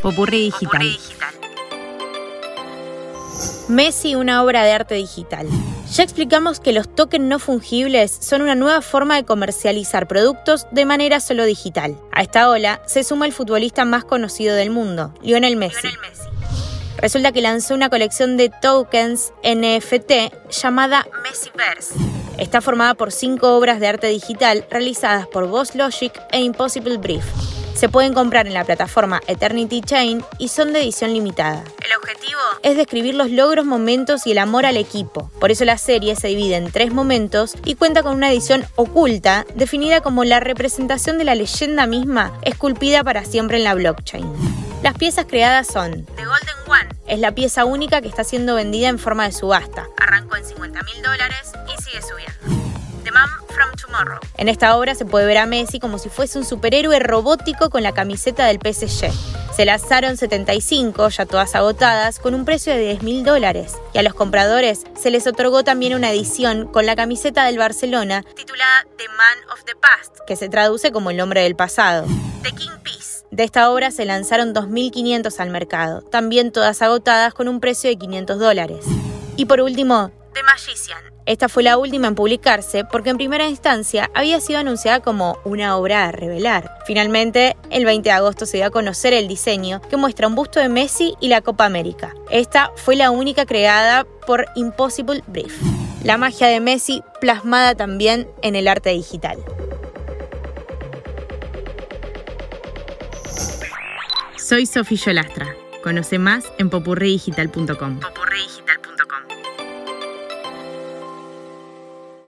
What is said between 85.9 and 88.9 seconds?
a revelar. Finalmente, el 20 de agosto se dio a